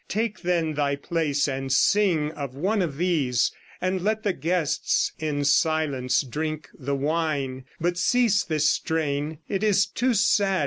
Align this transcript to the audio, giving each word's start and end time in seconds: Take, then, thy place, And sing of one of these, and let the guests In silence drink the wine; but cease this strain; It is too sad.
Take, 0.07 0.41
then, 0.41 0.73
thy 0.73 0.95
place, 0.95 1.47
And 1.47 1.71
sing 1.71 2.31
of 2.31 2.55
one 2.55 2.81
of 2.81 2.97
these, 2.97 3.51
and 3.79 4.01
let 4.01 4.23
the 4.23 4.33
guests 4.33 5.11
In 5.19 5.43
silence 5.43 6.23
drink 6.23 6.69
the 6.73 6.95
wine; 6.95 7.65
but 7.79 7.99
cease 7.99 8.43
this 8.43 8.67
strain; 8.67 9.37
It 9.47 9.61
is 9.63 9.85
too 9.85 10.15
sad. 10.15 10.59